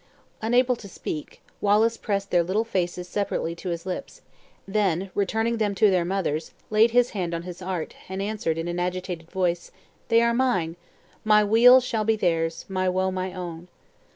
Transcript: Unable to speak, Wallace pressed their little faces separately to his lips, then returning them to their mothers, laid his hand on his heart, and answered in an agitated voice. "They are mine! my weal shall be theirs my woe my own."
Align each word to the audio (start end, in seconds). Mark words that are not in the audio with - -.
Unable 0.41 0.75
to 0.77 0.87
speak, 0.89 1.43
Wallace 1.61 1.95
pressed 1.95 2.31
their 2.31 2.41
little 2.41 2.63
faces 2.63 3.07
separately 3.07 3.53
to 3.53 3.69
his 3.69 3.85
lips, 3.85 4.23
then 4.67 5.11
returning 5.13 5.57
them 5.57 5.75
to 5.75 5.91
their 5.91 6.03
mothers, 6.05 6.53
laid 6.71 6.89
his 6.89 7.11
hand 7.11 7.35
on 7.35 7.43
his 7.43 7.59
heart, 7.59 7.95
and 8.09 8.19
answered 8.19 8.57
in 8.57 8.67
an 8.67 8.79
agitated 8.79 9.29
voice. 9.29 9.69
"They 10.07 10.23
are 10.23 10.33
mine! 10.33 10.75
my 11.23 11.43
weal 11.43 11.79
shall 11.81 12.03
be 12.03 12.15
theirs 12.15 12.65
my 12.67 12.89
woe 12.89 13.11
my 13.11 13.31
own." 13.31 13.67